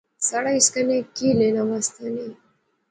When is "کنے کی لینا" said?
0.73-1.63